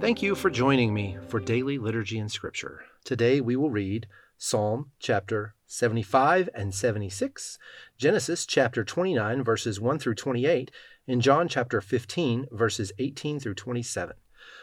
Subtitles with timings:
[0.00, 2.84] Thank you for joining me for daily liturgy and scripture.
[3.04, 7.58] Today we will read Psalm chapter 75 and 76,
[7.98, 10.70] Genesis chapter 29 verses 1 through 28,
[11.08, 14.14] and John chapter 15 verses 18 through 27.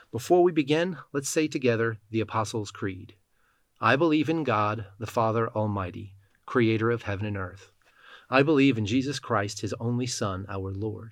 [0.10, 3.16] Before we begin, let's say together the Apostles' Creed.
[3.82, 6.16] I believe in God, the Father Almighty,
[6.46, 7.72] creator of heaven and earth.
[8.30, 11.12] I believe in Jesus Christ, his only Son, our Lord.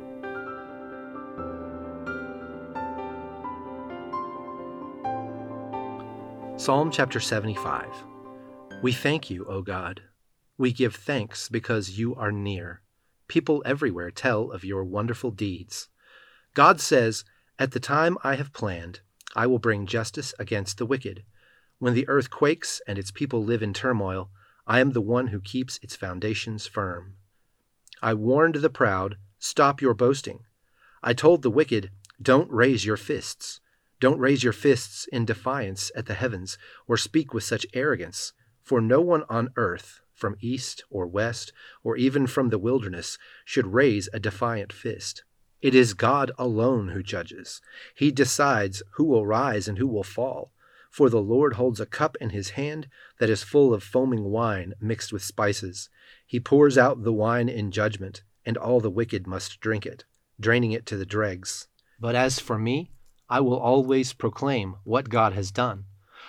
[6.61, 7.87] Psalm chapter 75
[8.83, 10.03] We thank you, O God.
[10.59, 12.83] We give thanks because you are near.
[13.27, 15.89] People everywhere tell of your wonderful deeds.
[16.53, 17.25] God says,
[17.57, 18.99] At the time I have planned,
[19.35, 21.23] I will bring justice against the wicked.
[21.79, 24.29] When the earth quakes and its people live in turmoil,
[24.67, 27.15] I am the one who keeps its foundations firm.
[28.03, 30.41] I warned the proud, Stop your boasting.
[31.01, 31.89] I told the wicked,
[32.21, 33.60] Don't raise your fists.
[34.01, 36.57] Don't raise your fists in defiance at the heavens,
[36.87, 41.95] or speak with such arrogance, for no one on earth, from east or west, or
[41.95, 45.23] even from the wilderness, should raise a defiant fist.
[45.61, 47.61] It is God alone who judges.
[47.93, 50.51] He decides who will rise and who will fall.
[50.89, 52.87] For the Lord holds a cup in his hand
[53.19, 55.89] that is full of foaming wine mixed with spices.
[56.25, 60.05] He pours out the wine in judgment, and all the wicked must drink it,
[60.39, 61.67] draining it to the dregs.
[61.99, 62.89] But as for me,
[63.31, 65.85] I will always proclaim what God has done.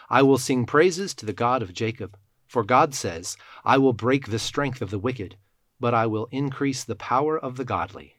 [0.09, 2.17] I will sing praises to the God of Jacob.
[2.47, 5.37] For God says, I will break the strength of the wicked,
[5.81, 8.19] but I will increase the power of the godly.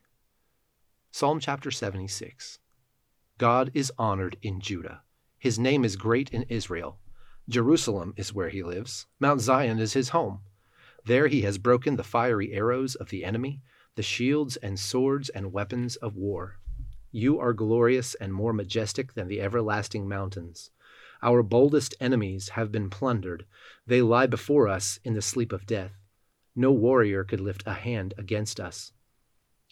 [1.11, 2.59] Psalm chapter 76
[3.37, 5.03] God is honored in Judah.
[5.39, 6.99] His name is great in Israel.
[7.47, 9.05] Jerusalem is where he lives.
[9.17, 10.41] Mount Zion is his home.
[11.05, 13.61] There he has broken the fiery arrows of the enemy,
[13.95, 16.59] the shields and swords and weapons of war.
[17.15, 20.71] You are glorious and more majestic than the everlasting mountains.
[21.21, 23.45] Our boldest enemies have been plundered.
[23.85, 25.93] They lie before us in the sleep of death.
[26.55, 28.93] No warrior could lift a hand against us.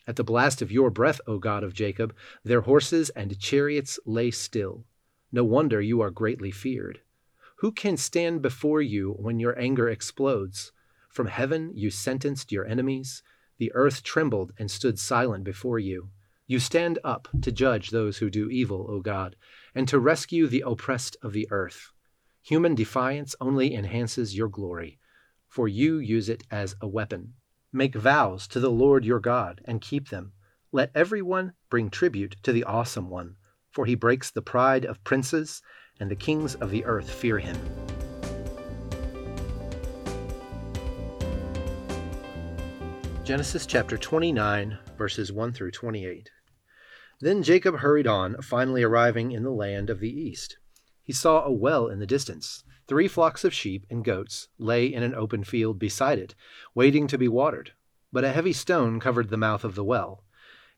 [0.06, 4.30] At the blast of your breath, O God of Jacob, their horses and chariots lay
[4.30, 4.86] still.
[5.32, 7.02] No wonder you are greatly feared.
[7.56, 10.72] Who can stand before you when your anger explodes?
[11.10, 13.24] From heaven you sentenced your enemies.
[13.58, 16.10] The earth trembled and stood silent before you.
[16.52, 19.38] You stand up to judge those who do evil, O God,
[19.74, 21.94] and to rescue the oppressed of the earth.
[22.42, 25.00] Human defiance only enhances your glory,
[25.48, 27.36] for you use it as a weapon.
[27.72, 30.34] Make vows to the Lord your God and keep them.
[30.74, 33.38] Let everyone bring tribute to the awesome one,
[33.72, 35.62] for he breaks the pride of princes,
[36.02, 37.58] and the kings of the earth fear him.
[43.24, 46.30] Genesis chapter 29, verses 1 through 28.
[47.22, 50.58] Then Jacob hurried on, finally arriving in the land of the east.
[51.04, 52.64] He saw a well in the distance.
[52.88, 56.34] Three flocks of sheep and goats lay in an open field beside it,
[56.74, 57.74] waiting to be watered.
[58.12, 60.24] But a heavy stone covered the mouth of the well.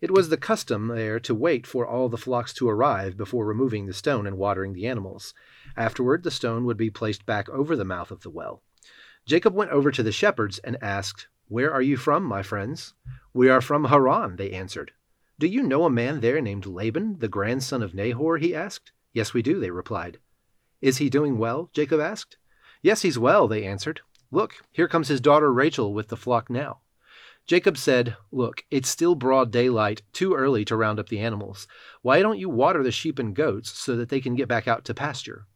[0.02, 3.86] It was the custom there to wait for all the flocks to arrive before removing
[3.86, 5.34] the stone and watering the animals.
[5.78, 8.62] Afterward, the stone would be placed back over the mouth of the well.
[9.26, 12.94] Jacob went over to the shepherds and asked, Where are you from, my friends?
[13.34, 14.92] We are from Haran, they answered.
[15.40, 18.38] Do you know a man there named Laban, the grandson of Nahor?
[18.38, 18.92] he asked.
[19.14, 20.20] Yes, we do, they replied.
[20.80, 21.70] Is he doing well?
[21.74, 22.38] Jacob asked.
[22.82, 24.02] Yes, he's well, they answered.
[24.32, 26.82] Look, here comes his daughter Rachel with the flock now.
[27.46, 31.68] Jacob said, Look, it's still broad daylight, too early to round up the animals.
[32.02, 34.86] Why don't you water the sheep and goats so that they can get back out
[34.86, 35.48] to pasture?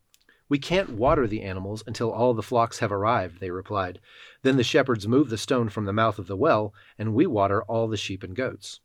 [0.49, 3.99] We can't water the animals until all the flocks have arrived, they replied.
[4.41, 7.63] Then the shepherds move the stone from the mouth of the well, and we water
[7.63, 8.79] all the sheep and goats.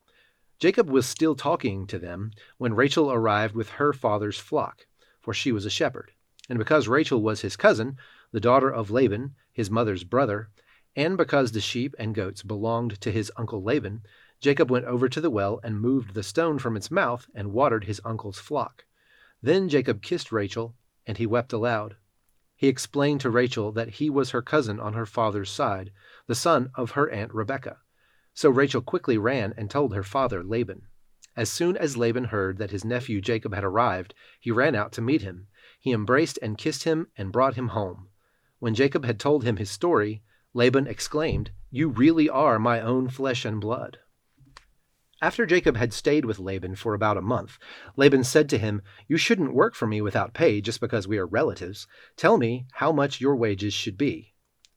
[0.62, 4.86] Jacob was still talking to them when Rachel arrived with her father's flock,
[5.20, 6.12] for she was a shepherd.
[6.48, 7.96] And because Rachel was his cousin,
[8.30, 10.50] the daughter of Laban, his mother's brother,
[10.94, 14.02] and because the sheep and goats belonged to his uncle Laban,
[14.40, 17.86] Jacob went over to the well and moved the stone from its mouth and watered
[17.86, 18.84] his uncle's flock.
[19.42, 20.76] Then Jacob kissed Rachel,
[21.08, 21.96] and he wept aloud.
[22.54, 25.90] He explained to Rachel that he was her cousin on her father's side,
[26.28, 27.78] the son of her aunt Rebekah.
[28.34, 30.82] So Rachel quickly ran and told her father Laban.
[31.37, 35.02] As soon as Laban heard that his nephew Jacob had arrived, he ran out to
[35.02, 35.49] meet him.
[35.81, 38.08] He embraced and kissed him and brought him home.
[38.58, 40.23] When Jacob had told him his story,
[40.55, 43.99] Laban exclaimed, You really are my own flesh and blood.
[45.23, 47.58] After Jacob had stayed with Laban for about a month,
[47.96, 51.26] Laban said to him, You shouldn't work for me without pay just because we are
[51.26, 51.87] relatives.
[52.17, 54.34] Tell me how much your wages should be.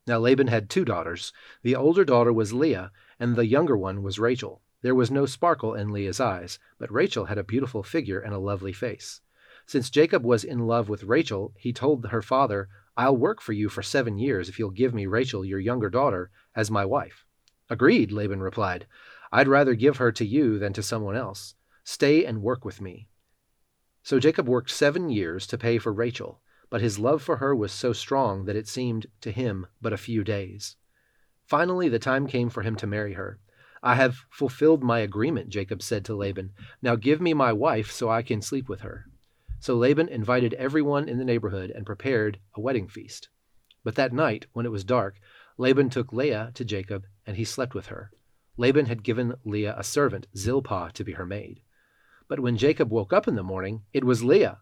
[0.07, 1.33] Now Laban had two daughters.
[1.63, 4.61] The older daughter was Leah, and the younger one was Rachel.
[4.81, 8.39] There was no sparkle in Leah's eyes, but Rachel had a beautiful figure and a
[8.39, 9.21] lovely face.
[9.65, 13.67] Since Jacob was in love with Rachel, he told her father, I'll work for you
[13.67, 17.25] for seven years if you'll give me Rachel, your younger daughter, as my wife.
[17.69, 18.85] Agreed, Laban replied.
[19.31, 21.55] I'd rather give her to you than to someone else.
[21.83, 23.09] Stay and work with me.
[24.03, 27.71] So Jacob worked seven years to pay for Rachel, but his love for her was
[27.71, 30.75] so strong that it seemed to him but a few days.
[31.45, 33.39] Finally, the time came for him to marry her.
[33.83, 36.51] I have fulfilled my agreement, Jacob said to Laban.
[36.81, 39.05] Now give me my wife so I can sleep with her.
[39.59, 43.29] So Laban invited everyone in the neighborhood and prepared a wedding feast.
[43.83, 45.19] But that night, when it was dark,
[45.57, 48.09] Laban took Leah to Jacob, and he slept with her.
[48.57, 51.61] Laban had given Leah a servant, Zilpah, to be her maid.
[52.27, 54.59] But when Jacob woke up in the morning, it was Leah.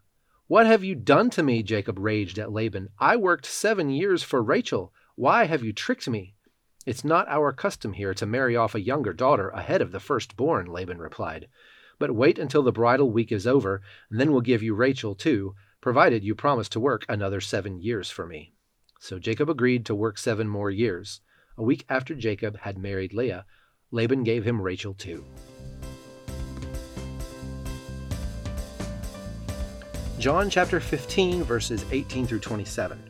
[0.48, 1.64] What have you done to me?
[1.64, 2.90] Jacob raged at Laban.
[3.00, 4.92] I worked seven years for Rachel.
[5.16, 6.36] Why have you tricked me?
[6.86, 10.66] It's not our custom here to marry off a younger daughter ahead of the firstborn,
[10.66, 11.48] Laban replied.
[11.98, 13.82] But wait until the bridal week is over,
[14.12, 18.10] and then we'll give you Rachel too, provided you promise to work another seven years
[18.10, 18.52] for me.
[19.00, 21.22] So Jacob agreed to work seven more years.
[21.58, 23.46] A week after Jacob had married Leah,
[23.92, 25.24] Laban gave him Rachel too.
[30.20, 33.02] John chapter 15, verses 18 through 27.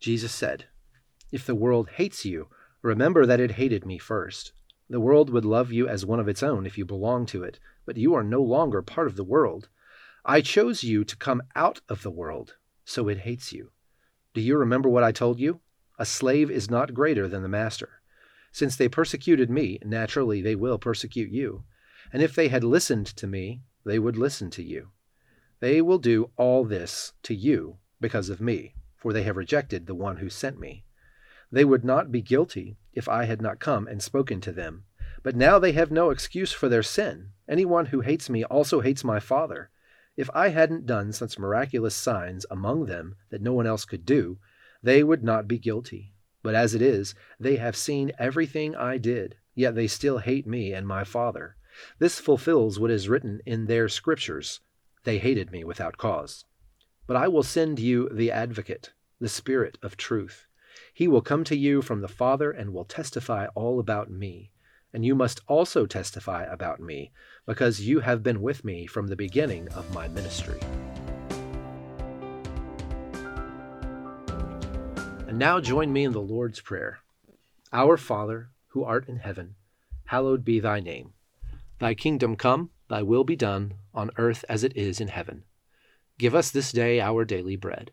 [0.00, 0.66] Jesus said,
[1.32, 2.48] If the world hates you,
[2.82, 4.52] Remember that it hated me first.
[4.88, 7.58] The world would love you as one of its own if you belong to it,
[7.84, 9.68] but you are no longer part of the world.
[10.24, 13.72] I chose you to come out of the world, so it hates you.
[14.32, 15.60] Do you remember what I told you?
[15.98, 18.00] A slave is not greater than the master.
[18.52, 21.64] Since they persecuted me, naturally they will persecute you.
[22.12, 24.90] And if they had listened to me, they would listen to you.
[25.60, 29.94] They will do all this to you because of me, for they have rejected the
[29.94, 30.84] one who sent me.
[31.50, 34.84] They would not be guilty if I had not come and spoken to them.
[35.22, 37.30] But now they have no excuse for their sin.
[37.48, 39.70] Anyone who hates me also hates my Father.
[40.16, 44.38] If I hadn't done such miraculous signs among them that no one else could do,
[44.82, 46.12] they would not be guilty.
[46.42, 50.72] But as it is, they have seen everything I did, yet they still hate me
[50.72, 51.56] and my Father.
[52.00, 54.60] This fulfills what is written in their scriptures.
[55.04, 56.44] They hated me without cause.
[57.06, 60.47] But I will send you the advocate, the Spirit of truth.
[60.98, 64.50] He will come to you from the Father and will testify all about me.
[64.92, 67.12] And you must also testify about me,
[67.46, 70.58] because you have been with me from the beginning of my ministry.
[75.28, 76.98] And now join me in the Lord's Prayer.
[77.72, 79.54] Our Father, who art in heaven,
[80.06, 81.12] hallowed be thy name.
[81.78, 85.44] Thy kingdom come, thy will be done, on earth as it is in heaven.
[86.18, 87.92] Give us this day our daily bread